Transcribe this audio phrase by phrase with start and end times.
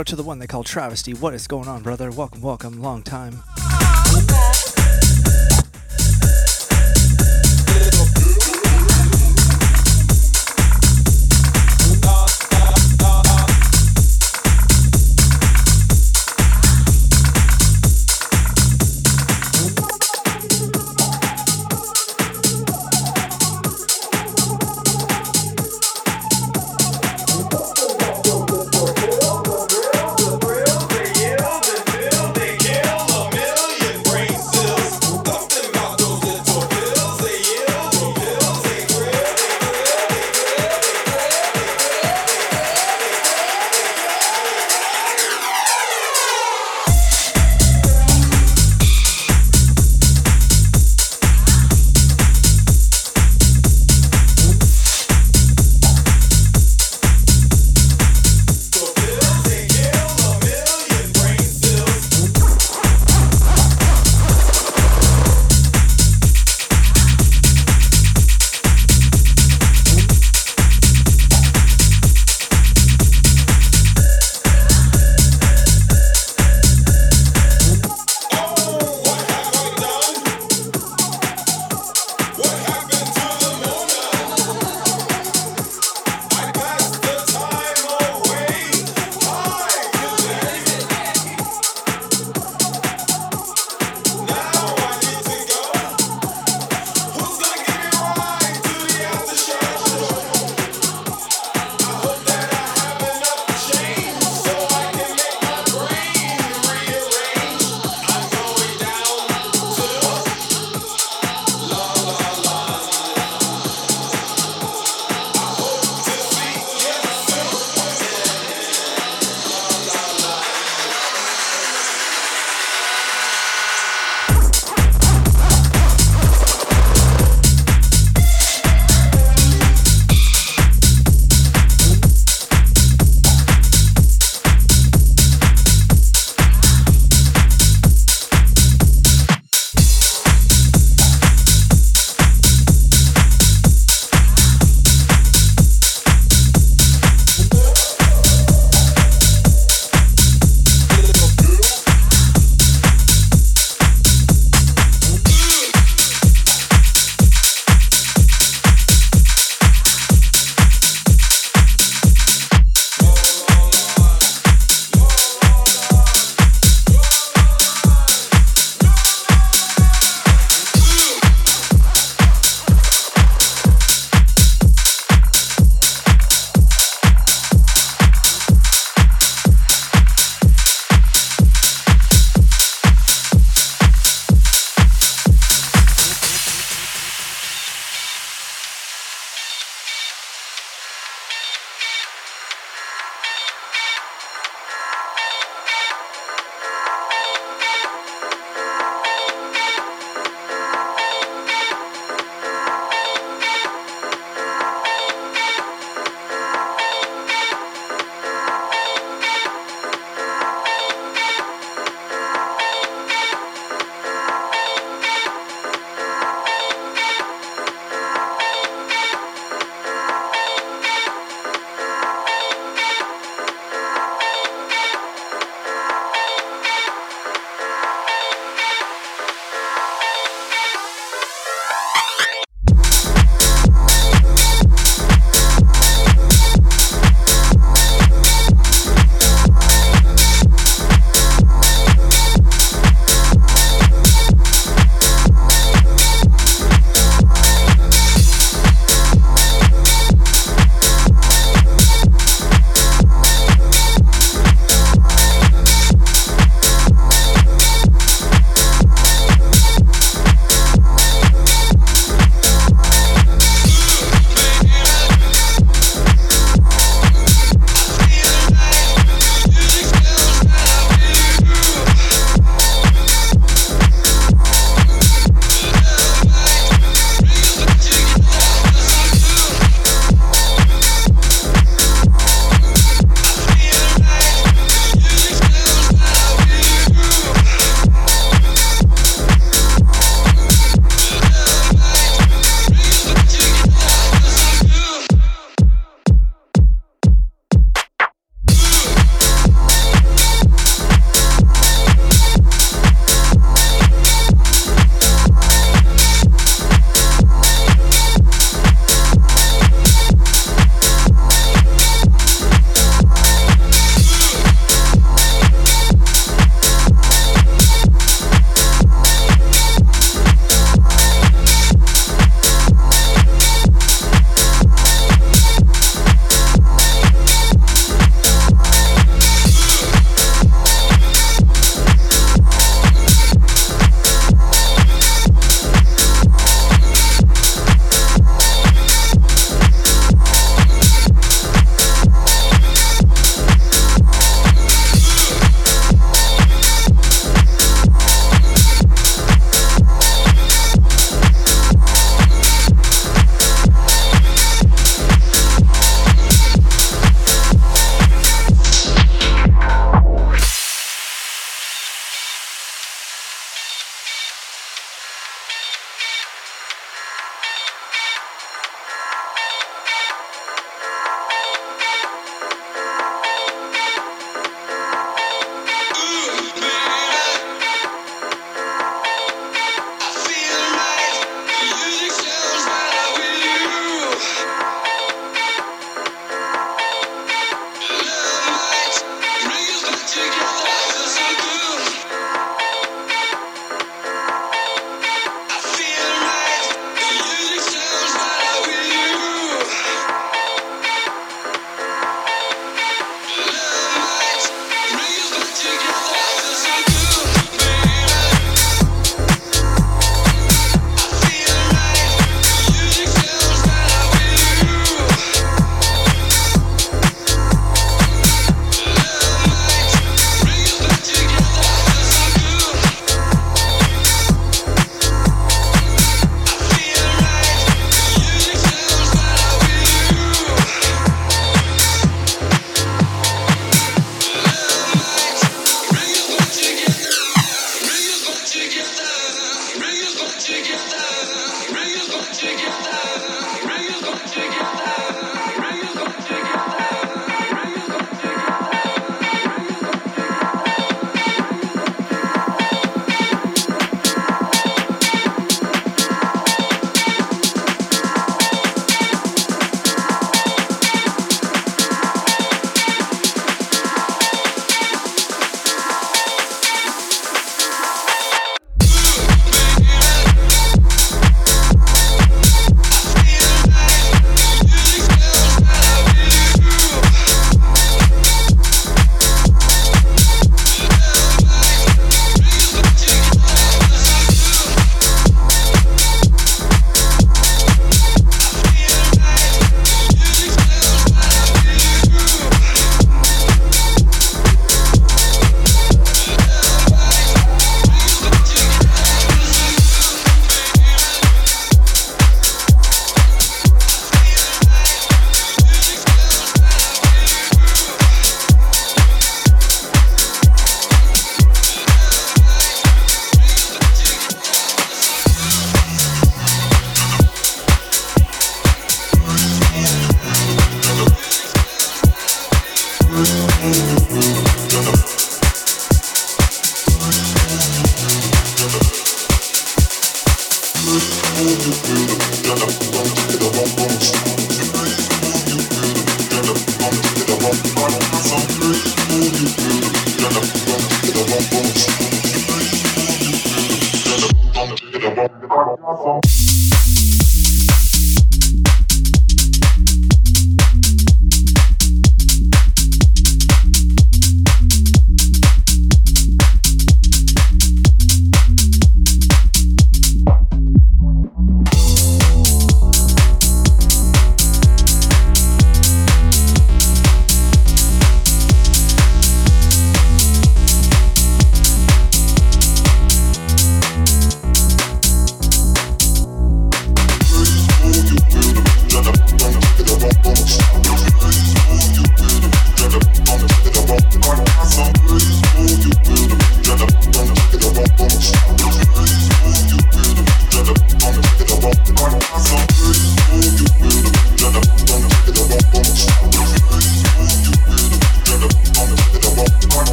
[0.00, 1.12] out to the one they call Travesty.
[1.12, 2.10] What is going on, brother?
[2.10, 2.80] Welcome, welcome.
[2.80, 3.42] Long time.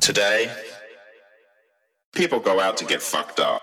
[0.00, 0.50] Today,
[2.14, 3.60] people go out to get fucked up.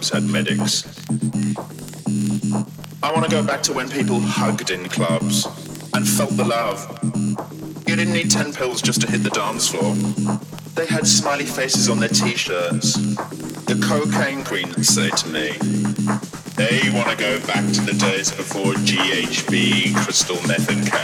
[0.00, 0.84] Clubs had medics.
[3.02, 5.44] I want to go back to when people hugged in clubs
[5.92, 6.88] and felt the love.
[7.86, 9.94] You didn't need 10 pills just to hit the dance floor.
[10.74, 12.94] They had smiley faces on their t-shirts.
[13.66, 15.52] The cocaine queen would say to me,
[16.56, 20.96] they want to go back to the days before GHB, crystal meth and K.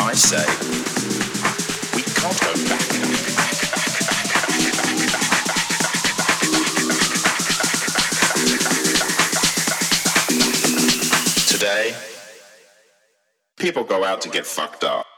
[0.00, 0.46] I say,
[1.94, 2.97] we can't go back.
[13.68, 15.17] People go out to get fucked up.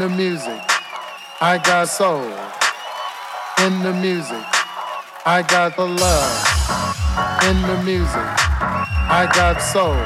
[0.00, 0.62] The music.
[1.42, 2.24] I got soul
[3.60, 4.44] in the music.
[5.26, 6.32] I got the love
[7.44, 8.30] in the music.
[9.12, 10.00] I got soul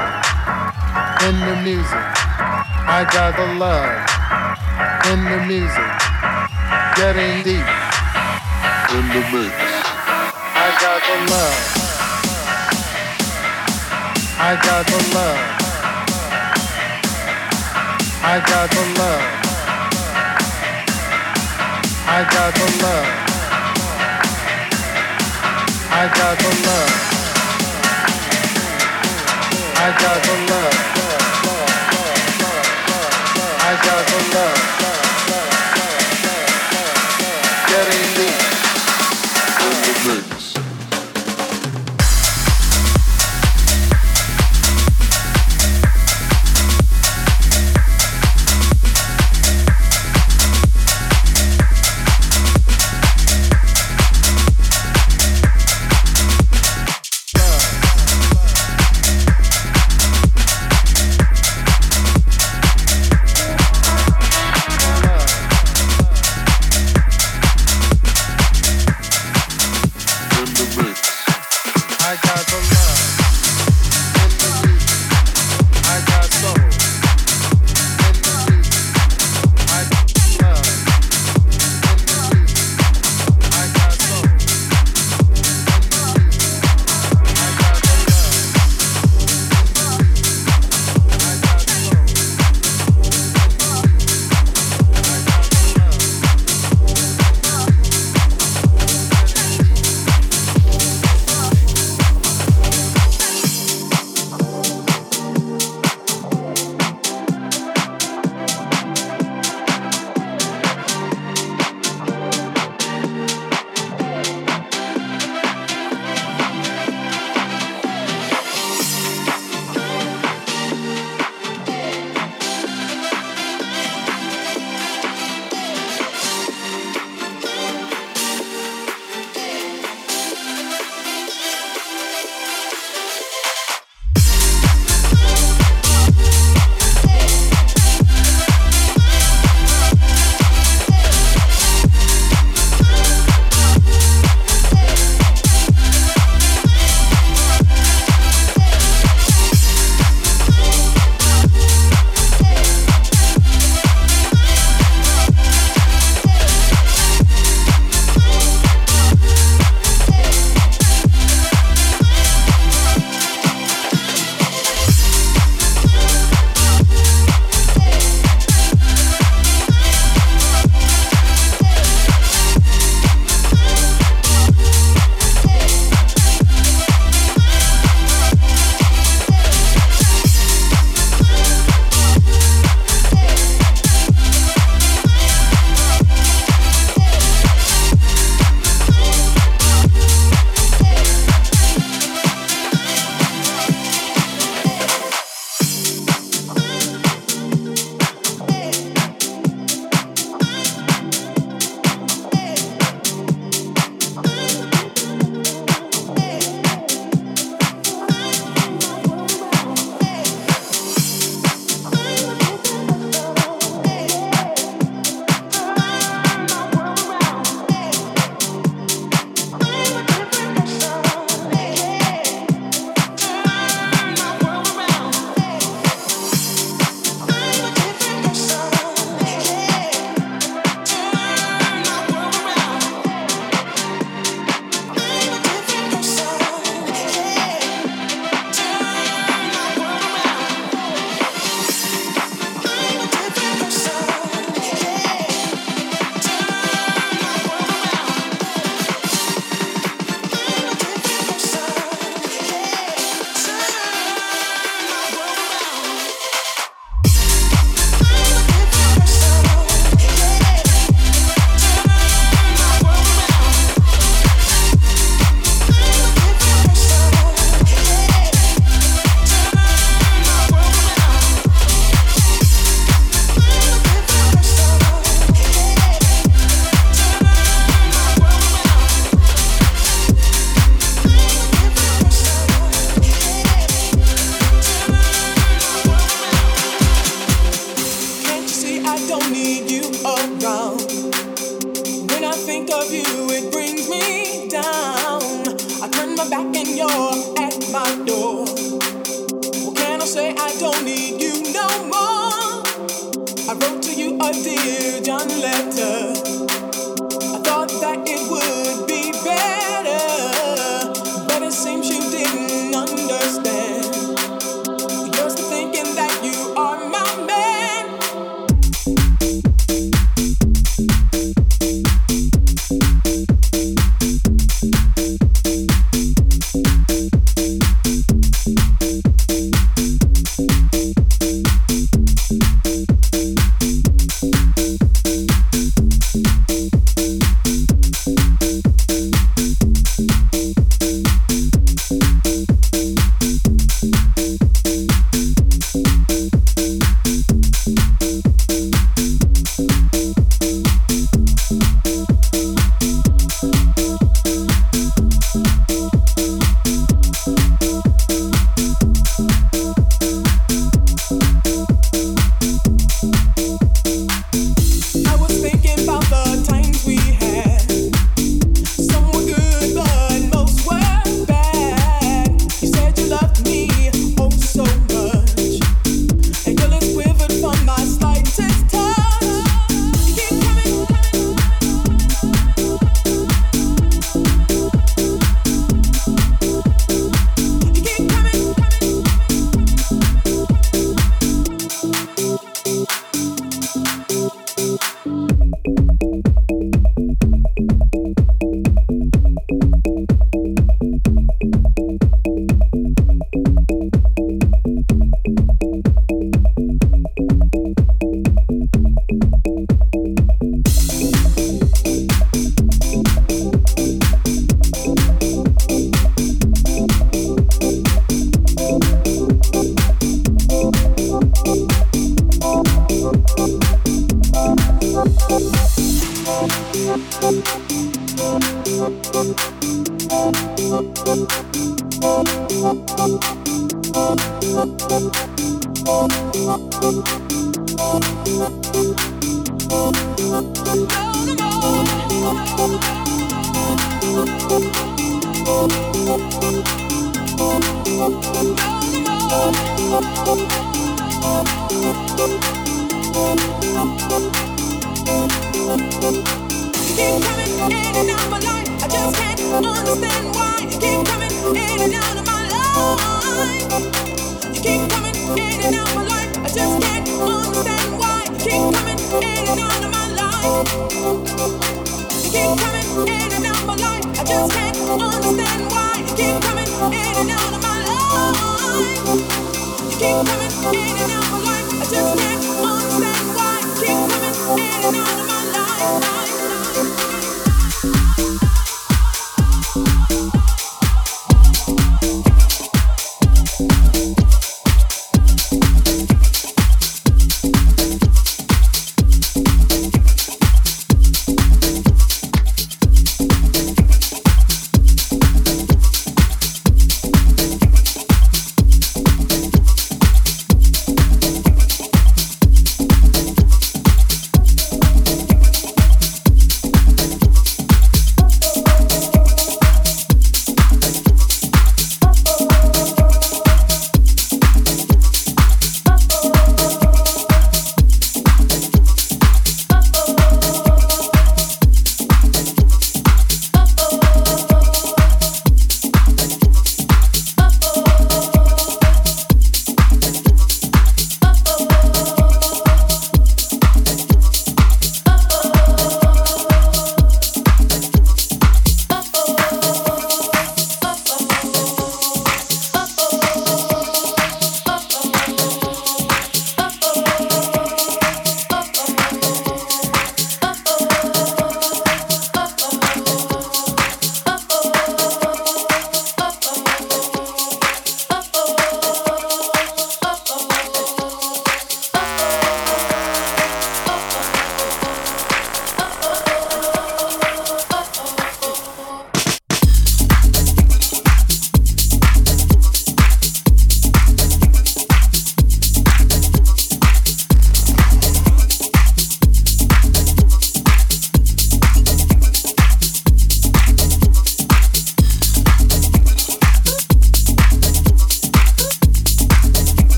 [1.29, 2.07] in the music.
[2.91, 3.95] I got the love
[5.15, 5.91] in the music,
[6.99, 7.69] getting deep
[8.99, 9.55] in the mix.
[10.59, 11.59] I got the love.
[14.43, 15.43] I got the love.
[18.27, 19.34] I got the love.
[22.17, 23.09] I got the love.
[25.91, 26.93] I got the love.
[29.75, 30.77] I got the love.
[33.59, 34.84] I got the love.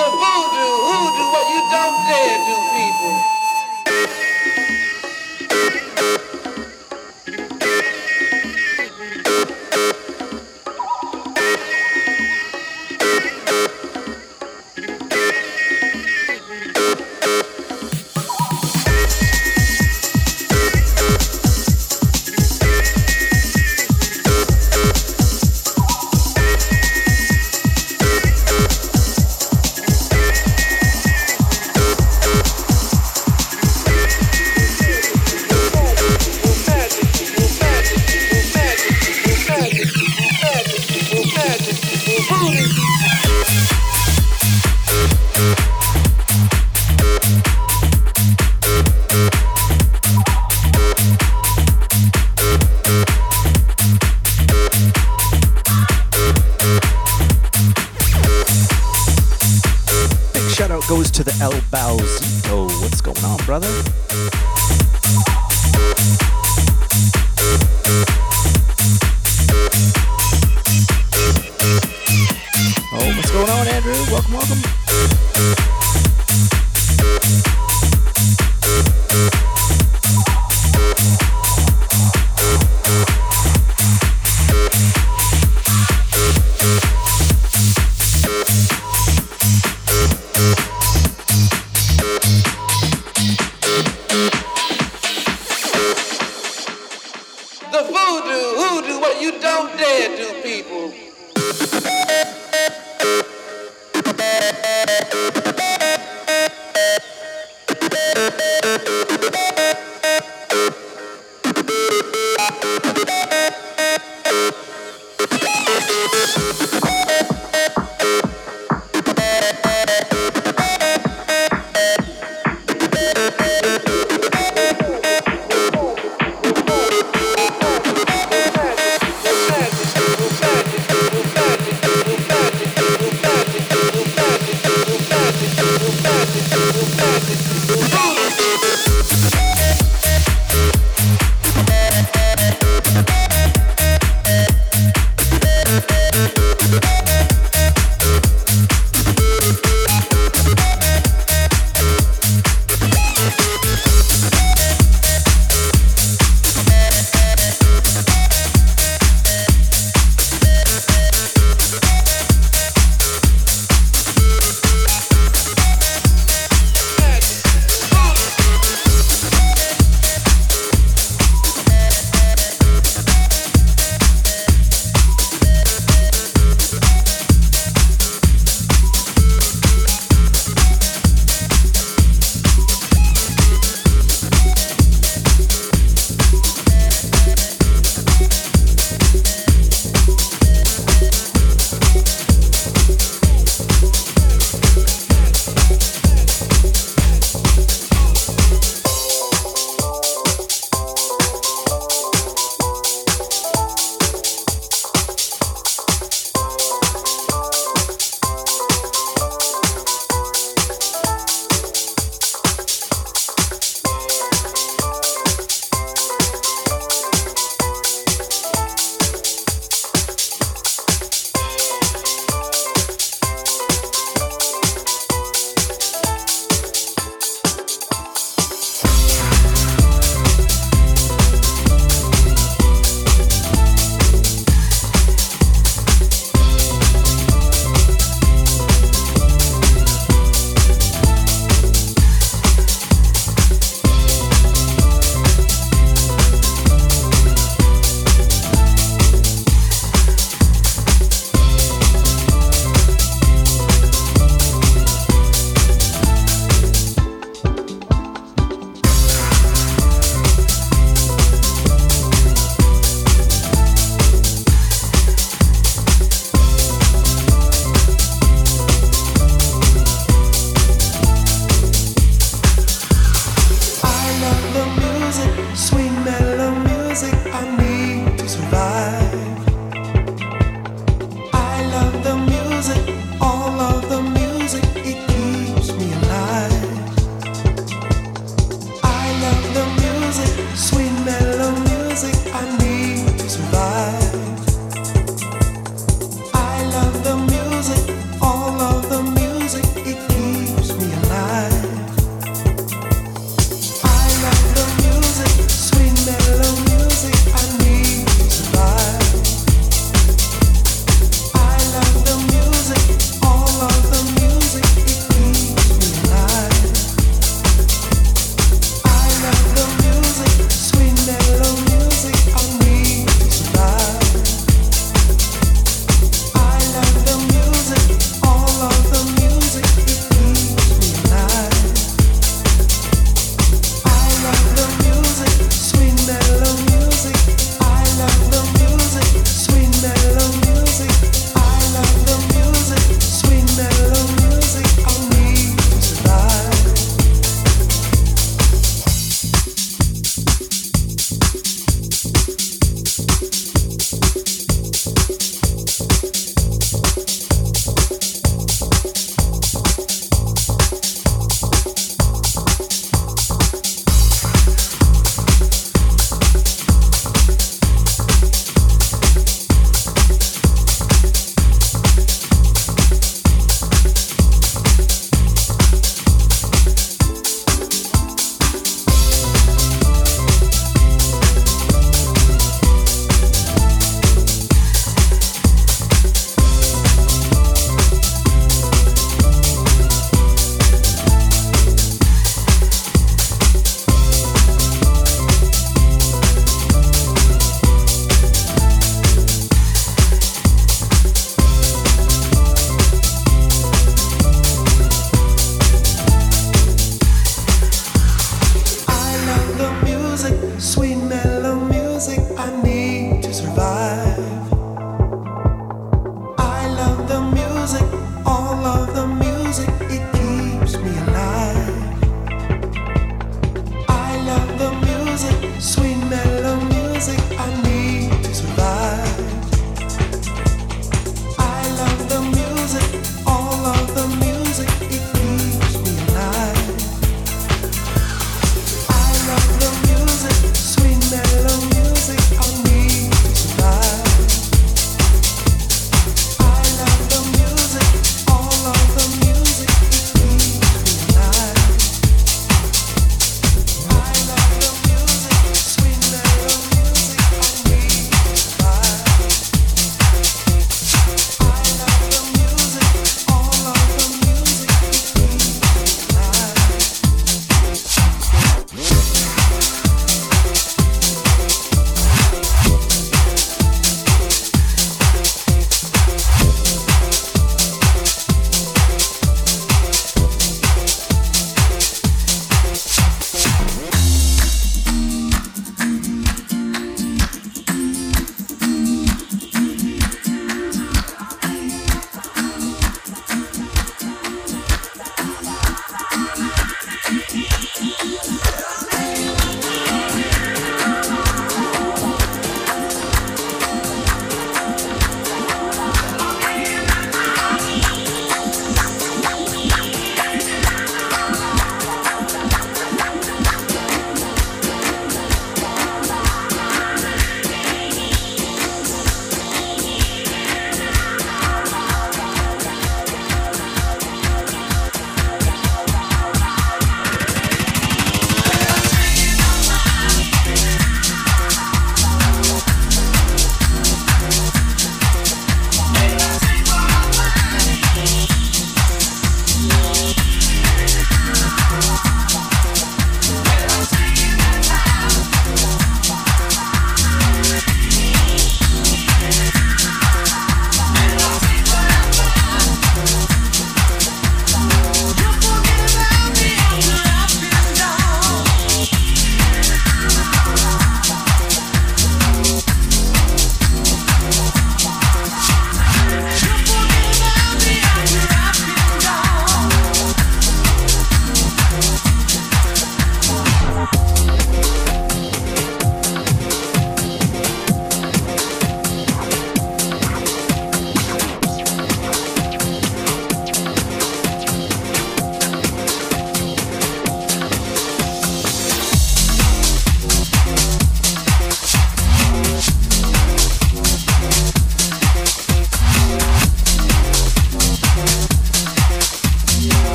[0.00, 3.39] the voodoo, hoodoo, what you don't dare do, people.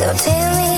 [0.00, 0.69] So tell me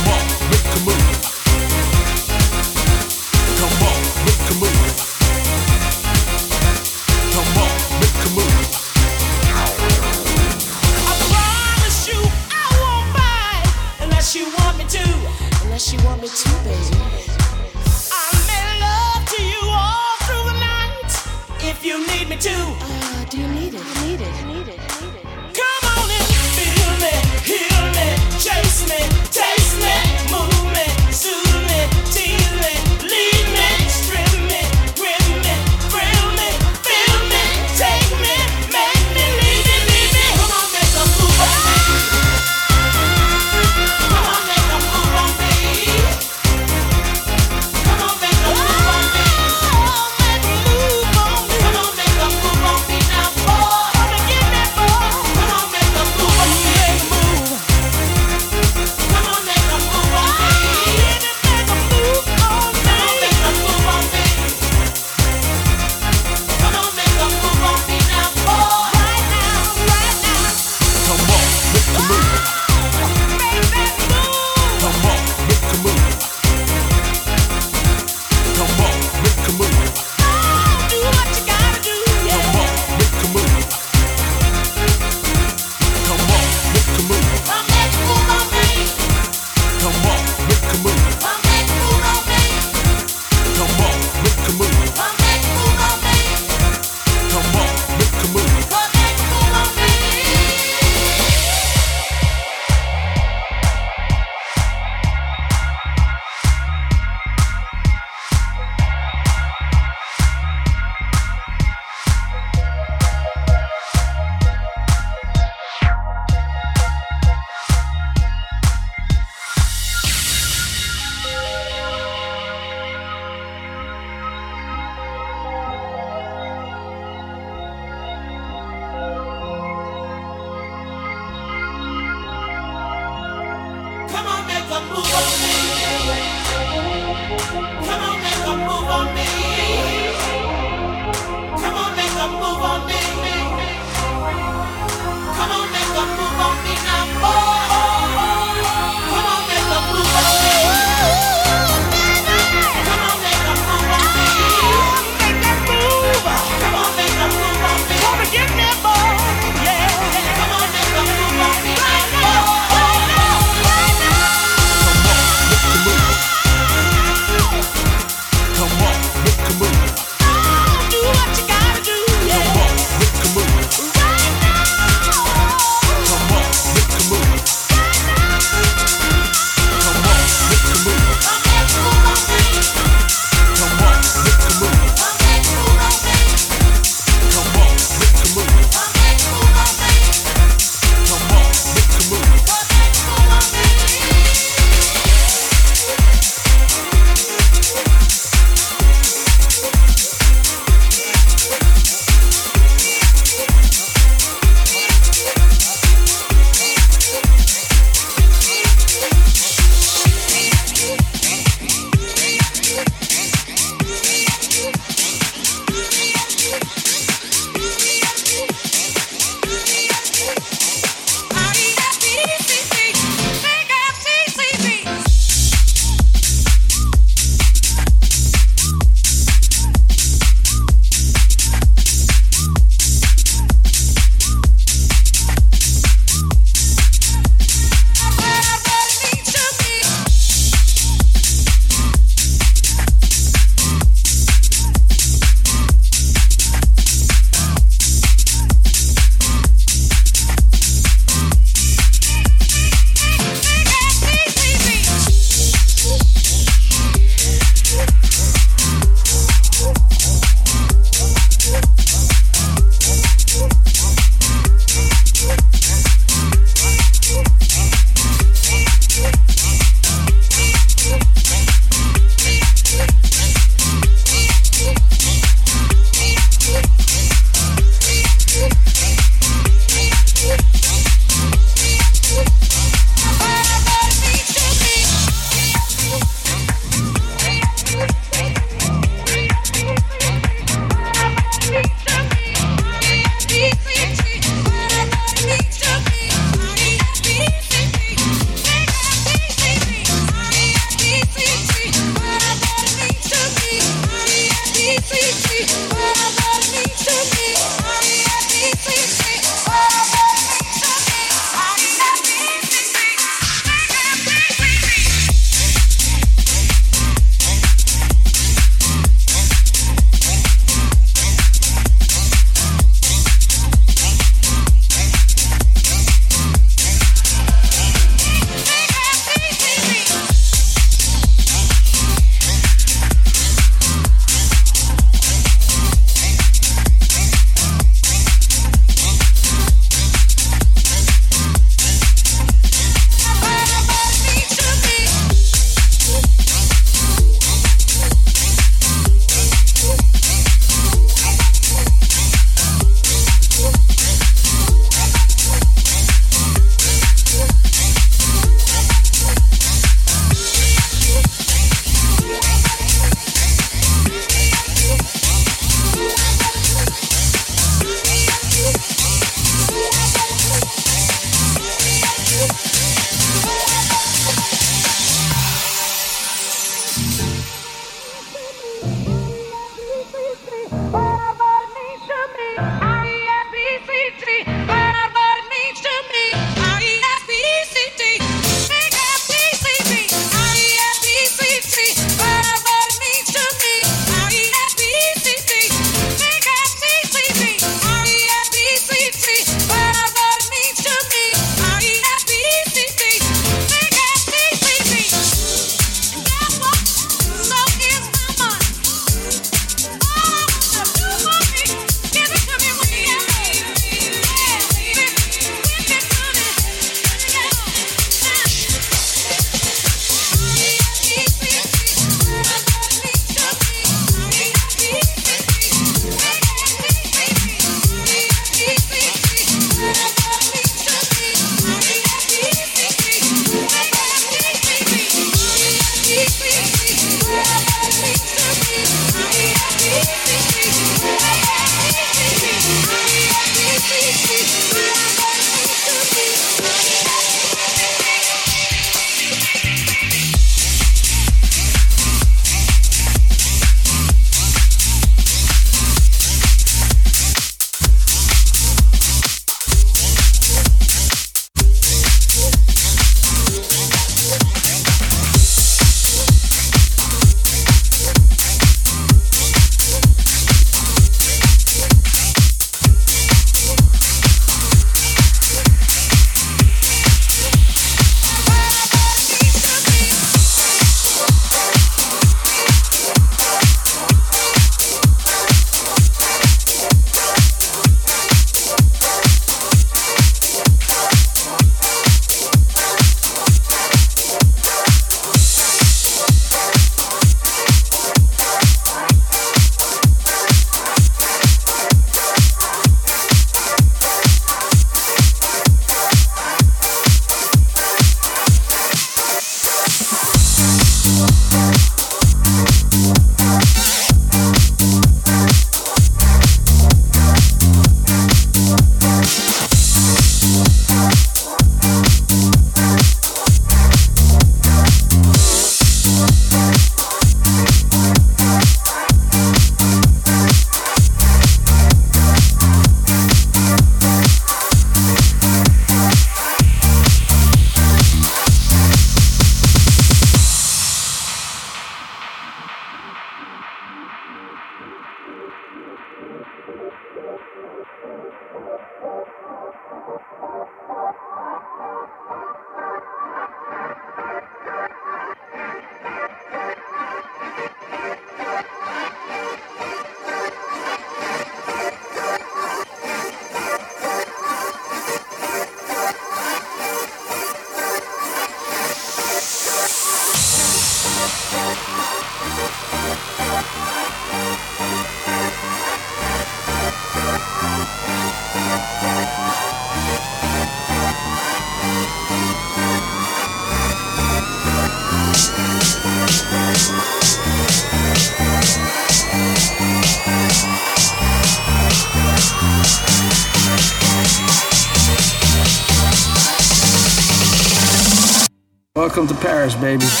[599.61, 600.00] baby.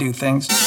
[0.00, 0.59] Do things.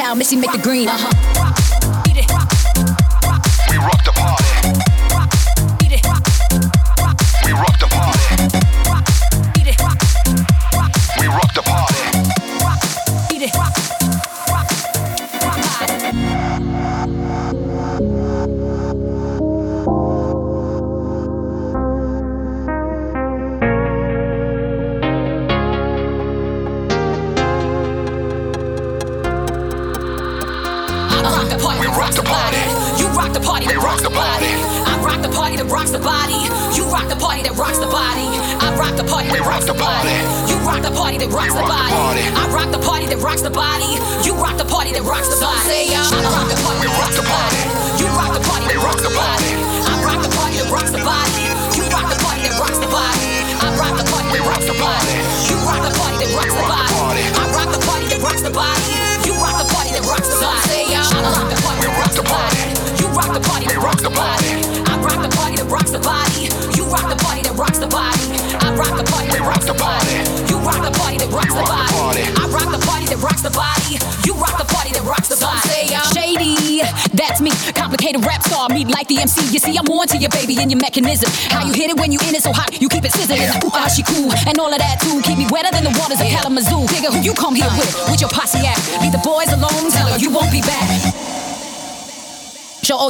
[0.00, 0.88] How Missy make the green.
[0.88, 1.59] Uh-huh.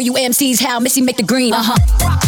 [0.00, 1.52] you MCs how Missy make the green.
[1.52, 2.19] Uh huh.